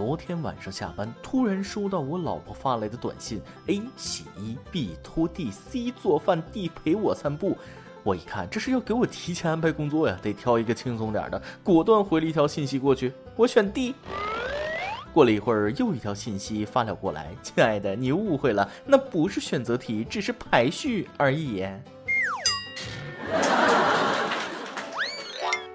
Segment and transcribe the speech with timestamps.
[0.00, 7.54] 昨天晚上下班，突然收到我老婆发来的短信：A 洗衣，B 拖地，C 做饭，D 陪我散步。
[8.02, 13.94] 我一看，这是要给我提前安排工作呀，得挑一个轻松点的，果断回了一条信息过去，我选 D。
[15.12, 21.62] 过了一会儿，又一条信息发了过来：“亲爱的，你误会了，那不是选择题，只是排序而已。”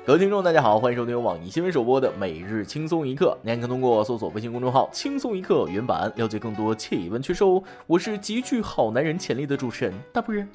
[0.06, 3.36] 各位听众，大家好，欢迎收听由网易新闻首播的每日轻松一刻。
[3.42, 7.60] 您可以通过搜索微信公众号“轻松一刻”原版了解更多气温趣事哦。
[7.88, 10.48] 我是极具好男人潜力的主持人大波儿，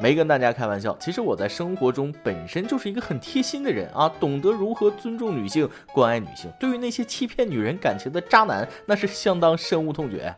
[0.00, 0.96] 没跟大家开玩笑。
[1.00, 6.48] 其实我在生活中本身就是一个很贴心的人啊，懂得如何尊重女性、关爱女性。
[6.60, 10.32] 对于那些欺骗女人感情的渣男，那是相当深恶痛绝。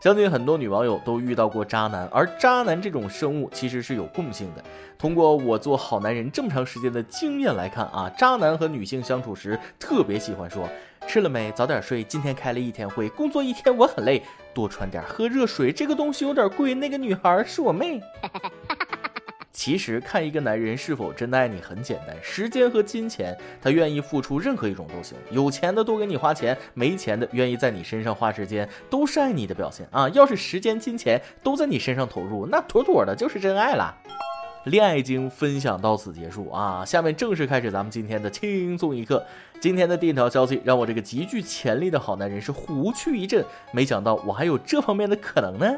[0.00, 4.64] 相信很多女网友都遇到过渣男，而渣男这种生物其实是有共性的。
[4.96, 10.66] 通过我做好男人这么长时间的经验来看啊，渣男和女性相处时特别喜欢说
[11.06, 11.52] ：“吃了没？
[11.52, 12.02] 早点睡。
[12.02, 14.22] 今天开了一天会，工作一天我很累，
[14.54, 15.70] 多穿点，喝热水。
[15.70, 18.00] 这个东西有点贵，那个女孩是我妹。
[19.52, 25.18] ”其实看一个男人是否真的爱你很简单，时间和金钱，他愿意付出任何一种都行。
[25.30, 30.08] 有钱的多给你花钱，没钱的愿意在你身上花时间，都是爱你的表现啊！
[30.10, 33.94] 要是时间、金钱都在你身上投入，那妥妥的就是真爱了。
[34.64, 39.24] 恋爱经分享到此结束啊，下面正式开始咱们今天的轻松一刻。
[39.60, 45.76] 今天的第一条消息让我这个极具潜力的好男人是虎躯一震，没想到我还有这方面的可能呢。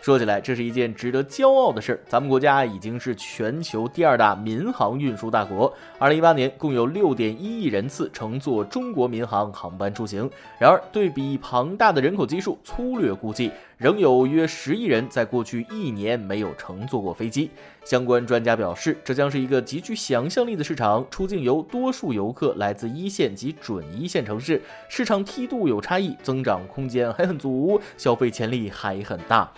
[0.00, 2.00] 说起来，这是一件值得骄傲的事儿。
[2.08, 5.72] 咱们国家已经是全球第二大民航运输大国。
[5.98, 10.28] 二零一八年，共有六点一亿人次乘坐中国民航航班出行。
[10.58, 17.50] 然而，对比庞大的人口基数，粗略估计，仍有约十亿人在过去一年没有乘坐过飞机。
[17.84, 29.50] 相关专家表示，这将是一个极具想象力的市场，出境游多数游客来自一线及准一线城市，市场梯度有差异，增长空间还很足，消费潜力还很大。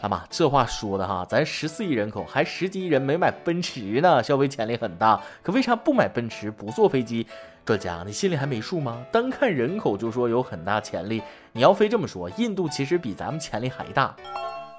[0.00, 5.20] 阿妈，这话说的哈，咱十四亿人口，还十几亿人没买奔驰呢，消费潜力很大。
[5.42, 7.26] 可为啥不买奔驰，不坐飞机？
[7.64, 9.06] 专家，你心里还没数吗？
[9.12, 11.22] 单看人口就说有很大潜力，
[11.52, 14.16] 你要非这么说，印度其实比咱们潜力还大。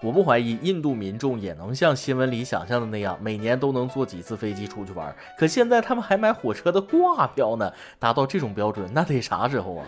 [0.04, 5.16] 我不怀疑印度民众也能像新闻里想象的那样，每年都能坐几次飞机出去玩。
[5.38, 9.86] 可现在他们还买火车的挂票呢，达到这种标准，那得啥时候啊？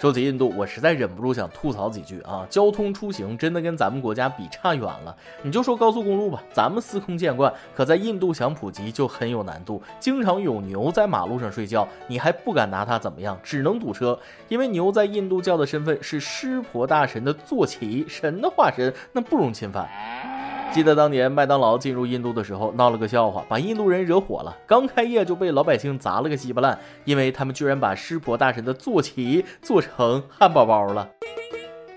[0.00, 2.46] 说起印度，我实在忍不住想吐槽几句啊！
[2.48, 5.14] 交通出行真的跟咱们国家比差远了。
[5.42, 9.82] 你就说高速公路吧，咱们司空见惯，可在印度想普及就很有难度。
[9.98, 14.18] 经常有牛在马路上睡觉，你还不敢拿它怎么样，只能堵车。
[14.48, 19.86] 因为牛在印度教的身份是湿婆大神的坐骑，神的化身，那不容侵犯。
[20.72, 24.56] 记得当年麦当劳进入印度的时候，闹了个笑话，把印度人惹火了。
[24.66, 31.08] 刚开业就被老百姓砸了个稀巴烂，因为他们居然把湿婆大神的坐骑做成汉堡包了。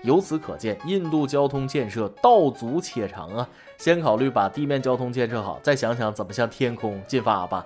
[0.02, 3.48] 由此可见，印度交通建设道阻且长啊！
[3.78, 7.64] 先考虑把地面交通建设好，再想想怎么向天空进发吧。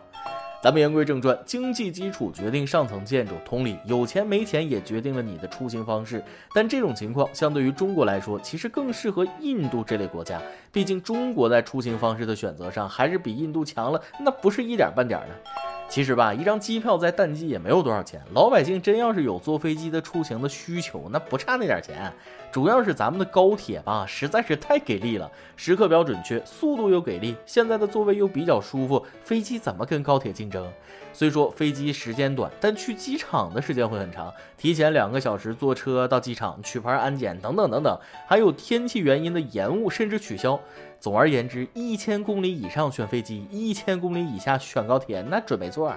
[0.60, 6.20] 咱们言归正传，经济基础决定上层建筑，同理，有钱没钱也决定了你的出行方式。
[6.52, 10.42] 但这种情况相对于中国来说，其实更适合印度这类国家，
[10.72, 15.67] 毕竟中国在出行方式的选择上还是比印度强了，那不是一点半点的。
[15.88, 18.22] 其实吧，一张机票在淡季也没有多少钱。
[18.34, 22.12] 老百姓真要是有坐飞机的出行的需求，那不差那点钱。
[22.52, 30.70] 主要是咱们的高铁吧，实在是太给力了，时刻表准确，速度又给力，现在的座位又比较舒服，飞机怎么跟高铁竞争？
[31.12, 40.60] 虽说飞机时间短，但去机场的时间会很长，提前两个小时坐车到机场取牌、安检等等等等，还有天气原因的延误甚至取消。
[41.00, 45.92] 总而言之，一千公里以上选飞机，一千公里以下选高铁，那准没错。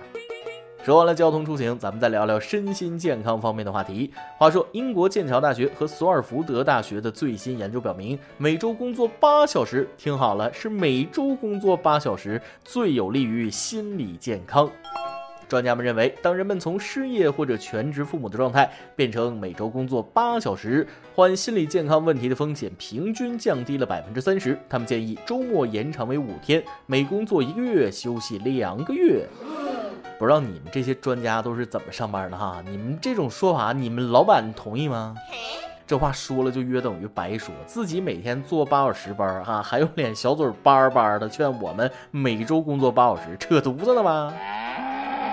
[0.83, 4.11] 说完了交通出行，咱们再聊聊身心健康方面的话题。
[4.37, 14.69] 话说，英国剑桥大学和索尔福德大学的最新研究表明，每周工作八小时，听好了，是每周工作八小时，最有利于心理健康。
[15.51, 24.57] 专家们认为，当人们从失业或者全职父母的状态变成每周工作八小时，患心理健康问题的风险平均降低了百分之三十。
[24.69, 29.27] 他们建议周末延长为五天，每工作一个月休息两个月。
[30.17, 32.63] 不知道你们这些专家都是怎么上班的哈？
[32.65, 35.13] 你们这种说法，你们老板同意吗？
[35.85, 44.33] 这话说了就约等于白说，自己每天做八小时班哈，还有脸小嘴巴巴的劝我们每周工作八小时，扯犊子了吧？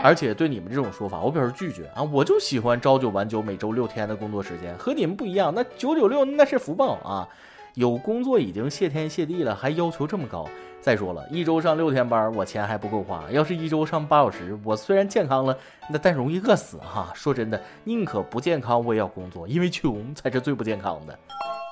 [0.02, 2.02] 而且对你们这种说法，我表示拒绝啊！
[2.02, 5.52] 我就喜欢朝九晚九，每周六天的工作时间，和你们不一样。
[5.54, 7.28] 那九九六那是福报啊！
[7.74, 10.48] 有工作已经谢天谢地了，还要求这么高，
[10.80, 13.24] 再说了，一周上六天班，我钱还不够花。
[13.30, 15.56] 要是一周上八小时，我虽然健康了，
[15.90, 17.12] 那但容易饿死哈。
[17.14, 21.18] 说真的，宁可不健康，我也要工作，因为穷才是最不健康的。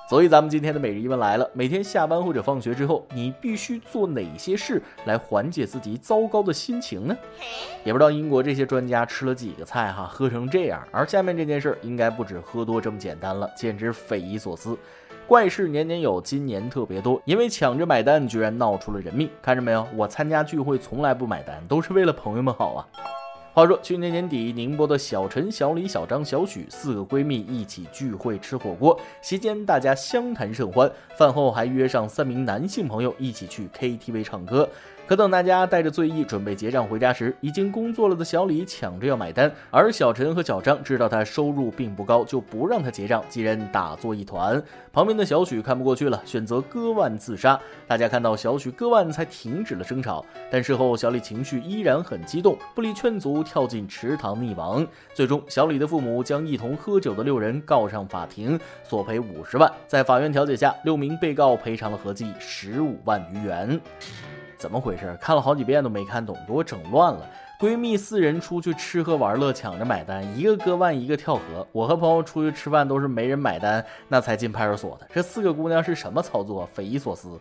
[0.09, 7.17] 所以咱们今天的每日一问来了：每天下班或者放学之后，你必须做哪些事来缓解自己糟糕的心情呢？
[7.83, 10.81] 也不知道英国这些专家吃了几个菜哈，喝成这样。
[10.93, 14.79] 而下面这件事应该不止喝多这么简单了，简直匪夷所思。
[15.27, 19.29] 怪事年年有，今年特别多，因为抢着买单，居然闹出了人命。
[19.43, 22.87] 看着没有，我参加聚会从来不买单，都是为了朋友们好啊。
[23.57, 34.69] 话说去年年底，宁波的小陈、小李、小张、小许四个闺蜜一起聚会吃火锅，席间大家相谈甚欢，饭后还约上三名男性朋友一起去 KTV 唱歌。
[35.07, 44.61] 可等大家带着醉意准备结账回家时，已经工作了的小李抢着要买单，而小陈和小张知道他收入并不高，就不让他结账，几人打作一团。
[44.93, 47.57] 旁边的小许看不过去了，选择割腕自杀。
[47.87, 54.85] 大家看到小许割腕才停止了争吵，但事后小李情绪依然很激动，不理劝阻，跳进池塘溺亡。
[55.15, 59.71] 最终，小李的父母将一同喝酒的六人告上法庭，索赔五十万。
[59.87, 63.81] 在法院调解下，六名被告赔偿了合计十五万余元。
[64.59, 65.17] 怎么回事？
[65.21, 67.29] 看了好几遍都没看懂，给我整乱了。
[67.59, 71.67] 闺蜜四人出去吃喝玩乐，抢着买单，一个割腕，一个跳河。
[71.73, 75.07] 我和朋友出去吃饭都是没人买单，那才进派出所的。
[75.15, 76.69] 这四个姑娘是什么操作？
[76.75, 77.41] 匪夷所思。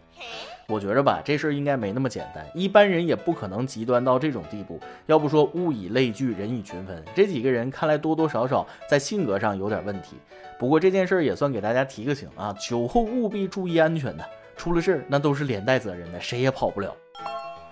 [0.67, 4.79] 我觉着吧，这事儿应该没那么简单，一般人也不可能极端到这种地步。
[5.05, 10.15] 要不说物以类聚，人以群分，这几个人看来多多少少在性格上有点问题。
[10.57, 14.25] 不过这件事儿也算给大家提个醒啊，酒后务必注意安全的，
[14.55, 16.95] 出了事儿那都是连带责任的，谁也跑不了。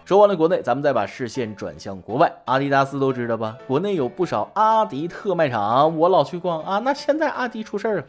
[0.06, 2.30] 说完了国内，咱们再把视线转向国外。
[2.44, 3.58] 阿迪达斯都知道吧？
[3.66, 6.80] 国内有不少阿迪特卖场，我老去逛啊。
[6.80, 8.04] 那现在阿迪出事儿了，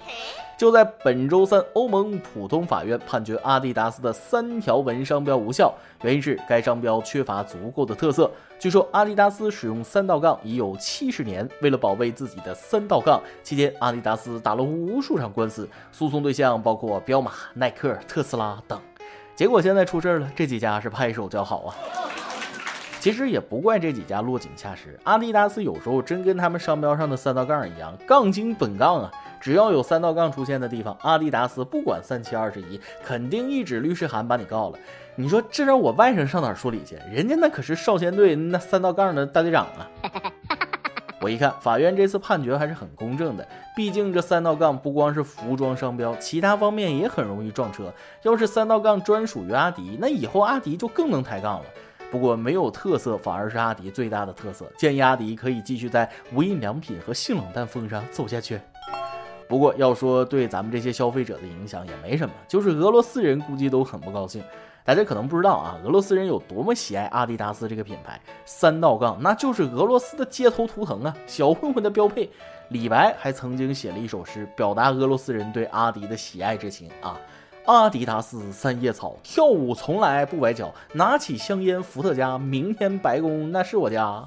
[0.59, 8.29] 就在本周三，欧盟普通法院判决阿迪达斯的三条纹商标无效，原因是该商标缺乏足够的特色。
[8.59, 18.81] 据说阿迪达斯使用三道杠已有七十年，为了保卫自己的三道杠，期间阿迪达斯打了无数场官司，诉讼对象包括彪马、耐克、特斯拉等。
[19.37, 21.75] 结果现在出事了，这几家是拍手叫好啊。
[23.01, 29.13] 其实也不怪这几家落井下石，阿迪达斯有时候真跟他们商标上的三道杠一样，杠精本杠啊。
[29.41, 34.79] 只要有三道杠出现的地方，阿迪达斯不管三七二十一，肯定一纸律师函把你告了。
[35.17, 36.97] 你说这让我外甥上哪说理去？
[37.13, 39.91] 人家那可是少先队那三道杠的大队长啊。
[41.25, 43.49] 我一看，法院这次判决还是很公正的。
[43.75, 47.91] 毕竟这三道杠不光是服装商标，其他方面也很容易撞车。
[48.25, 51.65] 要是三道杠专属于阿迪，那以后阿迪就更能抬杠了。
[52.11, 54.71] 不过没有特色，反而是阿迪最大的特色。
[54.77, 58.61] 建议阿迪可以继续在无印良品和性冷淡风上走下去。
[59.49, 64.43] 不过要说对咱们这些消费者的影响也没什么，就是俄罗斯人估计都很不高兴。
[64.87, 72.31] 大家可能不知道啊，俄罗斯人有多么喜爱阿迪达斯这个品牌，三道杠那就是俄罗斯的街头图腾啊，小混混的标配。
[72.69, 77.19] 李白还曾经写了一首诗，表达俄罗斯人对阿迪的喜爱之情啊。
[77.65, 84.23] 阿迪达斯三叶草，跳舞从来不崴脚，拿起香烟伏特加，明天白宫那是我家。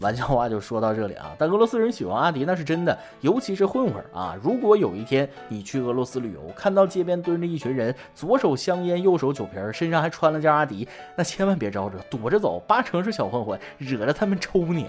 [0.00, 4.36] 玩笑话就说到这里啊，但俄罗斯人喜欢阿迪那是真的，尤其是混混啊。
[4.40, 10.86] 如果有一天你去俄罗斯旅游，看到街边蹲着一群人，左手香烟，右手酒瓶，身上还穿了件阿迪，
[11.16, 14.86] 那千万别招惹，躲着走，八成是小混混，惹着他们抽你。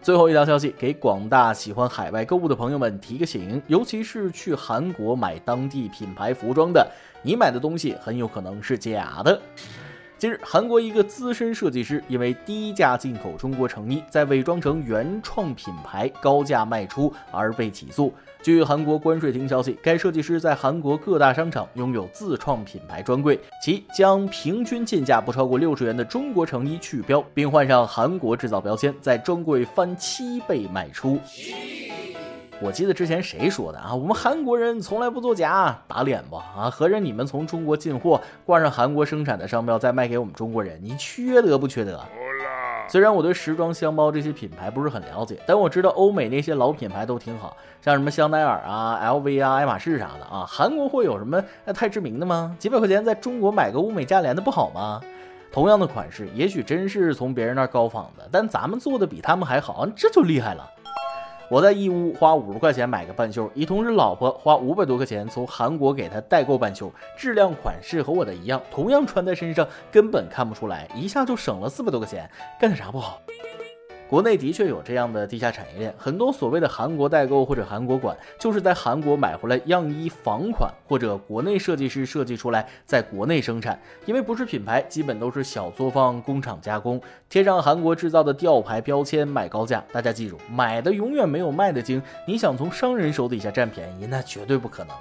[0.00, 6.86] 最后一条消息，给广大喜欢海外购物的朋友们提个醒，尤其是去韩国买当地品牌服装的，
[7.22, 9.40] 你买的东西很有可能是假的。
[10.24, 18.10] 近日，韩国一个资深设计师因为低价进口中国成衣，在伪装成原创品牌高价卖出而被起诉。
[18.42, 31.20] 据韩国关税厅消息，该设计师在韩国各大商场拥有自创品牌专柜，其将平均进价不超过六十元的中国成衣去标，并换上韩国制造标签，在专柜翻七倍卖出。
[32.60, 33.94] 我记得之前谁说的啊？
[33.94, 36.70] 我们韩国人从来不作假，打脸吧啊！
[36.70, 42.00] 合着你们从中国进货，挂上韩国生产的商标，再卖给我们中国人，你缺德不缺德？
[42.88, 50.46] 虽然我对时装箱包这些品牌不是很了解，但我知道欧美那些老品牌都挺好，像什么香奈儿啊、LV 啊、爱马仕啥的啊。
[50.48, 51.42] 韩国会有什么
[51.74, 52.54] 太知名的吗？
[52.58, 55.00] 几百块钱在中国买个物美价廉的不好吗？
[55.50, 60.70] 同样的款式，也许真是从别人那儿高仿的，但咱们做的比他们还好，这就厉害了。
[61.50, 73.20] 我在义乌花五十块钱买个半袖，一同事老婆花五百多块钱从韩国给他代购半袖，质量款式和我的一样，同样穿在身上根本看不出来，一下就省了四百多块钱，干点啥不好？
[74.14, 83.76] 国内的确有这样的地下产业链，很多所谓的韩国代购或者韩国馆，就是在韩国买回来样衣仿款，或者国内设计师设计出来，在国内生产。
[84.06, 89.82] 因为不是品牌，基本都是小作坊工厂加工，贴上韩国制造的吊牌标签，卖高价。
[89.92, 92.00] 大家记住，买的永远没有卖的精。
[92.24, 94.94] 你想从商人手底下占便宜，那绝对不可能。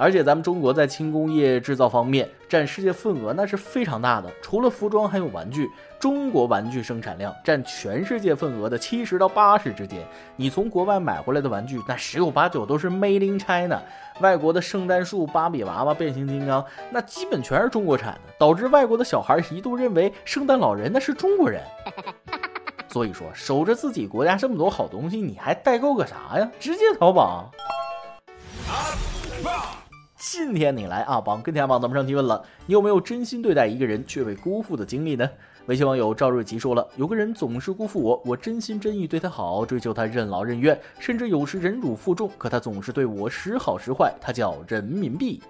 [0.00, 5.68] 而且咱们中国在轻工业制造方面占世界份额那是非常大的，除了服装还有玩具。
[5.98, 10.00] 中国玩具生产量占全世界份额的七十到八十之间。
[10.36, 13.82] 你从国外买回来的玩具，那十有八九都是 Made in China。
[14.20, 21.60] 外国的圣诞树、芭比娃娃、变形金刚，那基本全是中国产的，导致外国的小孩一度认为圣诞老人那是中国人。
[22.88, 26.50] 所以说，守着自己国家这么多好东西，你还代购个啥呀？
[26.58, 27.50] 直接淘宝。
[30.22, 35.26] 今天你来阿邦跟天阿咱们上提问了，你有没有真心对待一个人却被辜负的经历呢？
[35.64, 44.12] 微信网友赵瑞吉说了，有个人总是辜负我，我真心真意对他好，追求他任劳任怨，甚至有时忍辱负重，可他总是对我时好时坏。
[44.20, 45.42] 他叫人民币。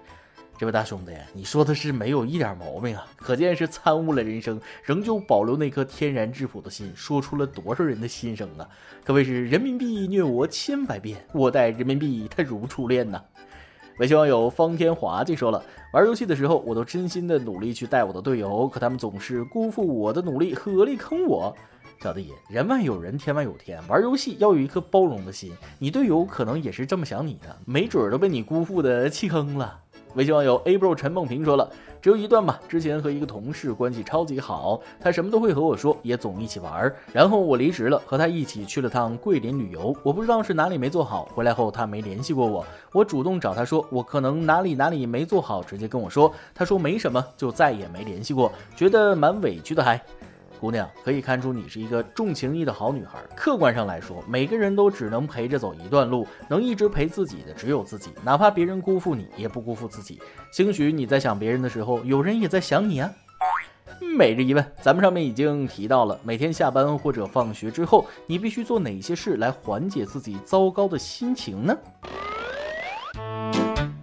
[0.57, 8.65] 这位大兄弟，你说的是没有一点毛病啊，可见是参悟了人生，仍旧保留那颗天然质朴的心，说出了多少人的心声啊！
[9.03, 13.21] 可谓是人民币虐我千百遍，我待人民币他如初恋呐。
[14.01, 21.55] 微信网友方天华就说了，玩游戏的时候，我都真心的努力去带我的队友，可他们总是辜负我的努力，合力坑我。
[22.01, 29.79] 小弟，人外有人，天外有天，玩游戏要有一颗包容的心，你队友可能也是这么想你的，没准都被你辜负的弃坑了。
[30.15, 31.69] 微信网友 A bro 陈梦平说了，
[32.01, 32.59] 只有一段吧。
[32.67, 36.95] 之前和一个同事关系超级好，他什么都会和我说，也总一起玩儿。
[37.13, 39.95] 然后我离职了，和他一起去了趟桂林旅游。
[40.01, 42.65] 我不知道是哪里没做好，回来后他没联系过我。
[42.91, 46.33] 我主动找他说，我可能哪里哪里没做好，直接跟我说。
[46.55, 50.01] 他说没什么，就再也没联系过，觉得蛮委屈的还。
[50.61, 53.19] 姑娘可以看出你是一个重情义的好女孩。
[53.35, 58.11] 客观上来说，每个人都只能陪着走一段路，能一直陪自己的只有自己。
[58.23, 60.21] 哪怕别人辜负你，也不辜负自己。
[60.53, 63.09] 兴许你在想别人的时候，有人也在想你啊。
[64.15, 71.75] 每日一问，咱们上面已经提到了，每天下班或者放学之后，你必须做哪些事来缓解自己糟糕的心情呢？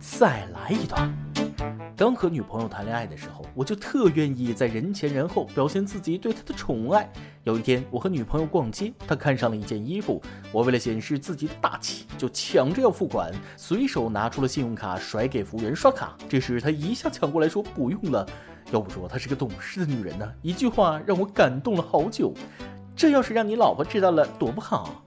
[0.00, 1.27] 再来一段。
[1.98, 7.10] 刚和女朋友谈恋爱的时候，我就特愿意在人前人后表现自己对她的宠爱。
[7.42, 16.16] 有一天，我和女朋友逛街，她看上了一件衣服，我为了显示自己大气，就抢着要付款，随手拿出了信用卡甩给服务员刷卡。
[16.28, 18.24] 这时，她一下抢过来说不用了。
[18.70, 22.32] 要不说她是个懂事的女人呢，一句话让我感动了好久。
[22.94, 25.02] 这要是让你老婆知道了，多不好。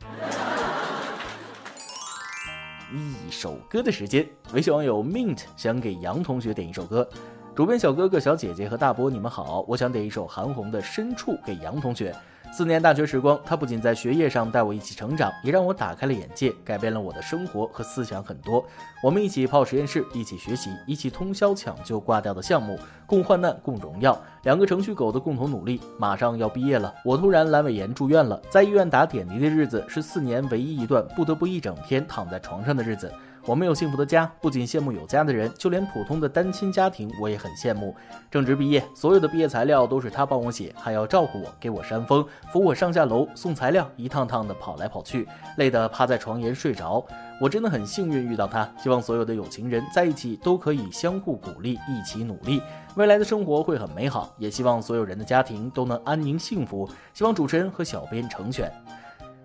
[2.94, 7.08] 一首歌的时间，微信网友 Mint 想给杨同学点一首歌。
[7.56, 12.14] 主编小哥哥、小姐姐和大波，你们好，我想点一首韩红的《深处》给杨同学。
[12.54, 18.62] 四年大学时光，他不仅在学业上带我一起成长，也让我打开了眼界，改变了我的生活和思想很多。
[19.02, 24.22] 我们一起泡实验室，一起学习，一起通宵抢救挂掉的项目，共患难共荣耀。
[24.44, 25.80] 两个程序狗的共同努力。
[25.98, 33.10] 马上要毕业了，我突然阑尾炎住院了，在医院打点滴的日子是四年唯一一段不得不一整天躺在床上的日子。
[33.46, 37.96] 我们有幸福的家，不仅羡慕有家的人，就连普通的单亲家庭我也很羡慕。
[38.30, 47.04] 正值毕业，所有的毕业材料都是他帮我写，还要照顾我，给我扇风，扶我上下楼，送材料，一趟趟的跑来跑去，累得趴在床沿睡着。
[47.40, 52.62] 我真的很幸运遇到他，希望所有的有情人在一起都可以相互鼓励，一起努力，
[52.96, 54.32] 未来的生活会很美好。
[54.38, 56.88] 也希望所有人的家庭都能安宁幸福。
[57.12, 58.72] 希望主持人和小编成全。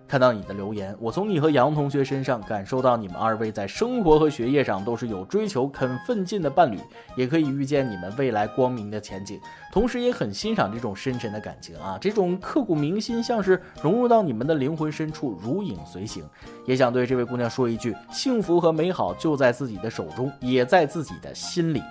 [0.07, 6.79] 看到你的留言，我从你和杨同学身上感受到你们二位在生活和学业上都是有追求、肯奋进的伴侣，
[7.17, 9.37] 也可以预见你们未来光明的前景。
[9.71, 16.23] 同时，也很欣赏这种深沉的感情啊，这种刻骨铭心，像是融入到你们的灵魂深处，如影随形。
[16.65, 21.83] 也想对这位姑娘说一句：幸福和美好就在自己的手中，也在自己的心里。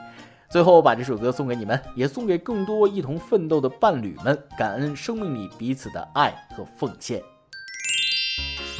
[0.48, 7.22] 最后，把这首歌送给你们，也送给更多一同奋斗的伴侣们，感恩生命里彼此的爱和奉献。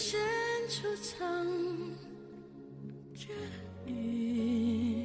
[0.00, 0.16] 深
[0.68, 1.44] 处藏
[3.16, 3.26] 着
[3.84, 5.04] 雨，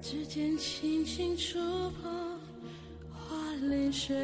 [0.00, 1.60] 指尖轻轻触
[2.02, 2.40] 碰，
[3.08, 3.54] 花。
[3.68, 4.16] 泪水，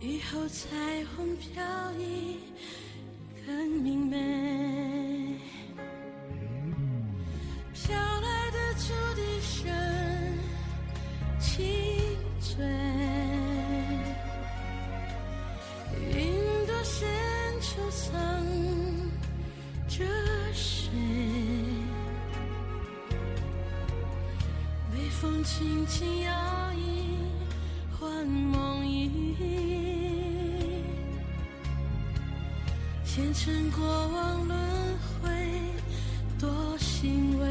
[0.00, 2.38] 雨后彩虹飘逸
[3.46, 5.38] 更明媚，
[7.72, 7.94] 飘
[25.44, 26.32] 轻轻摇
[26.72, 26.80] 曳，
[27.98, 29.10] 幻梦遗，
[33.04, 34.58] 前尘过往轮
[35.22, 35.30] 回，
[36.38, 37.46] 多欣慰。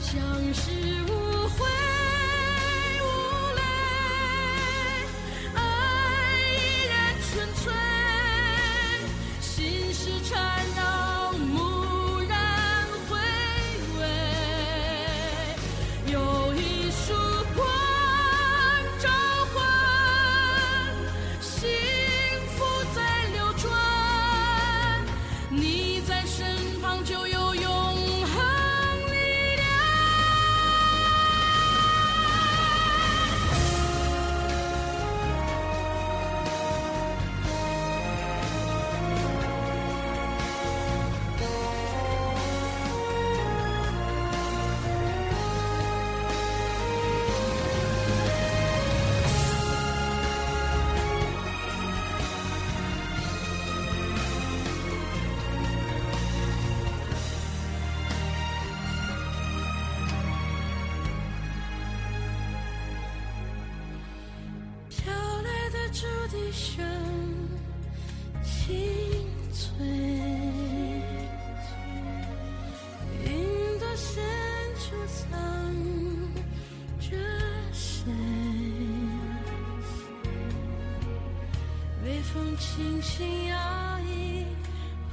[0.00, 0.20] 相
[0.54, 0.70] 识
[82.56, 84.44] 轻轻摇曳，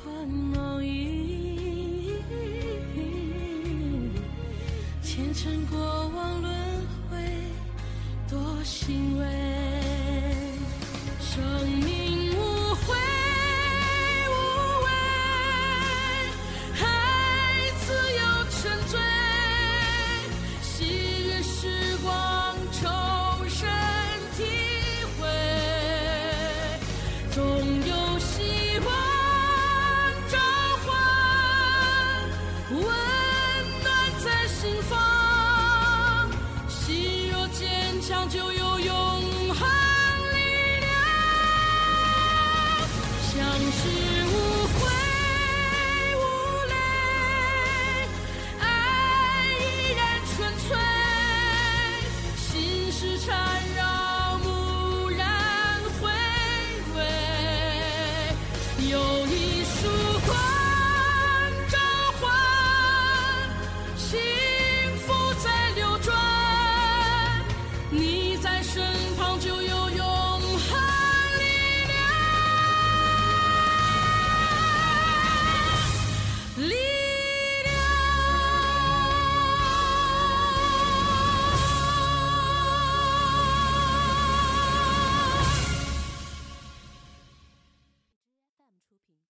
[0.04, 2.14] 换梦意，
[5.02, 6.54] 前尘过往轮
[7.10, 7.18] 回。
[8.30, 9.26] 多欣慰，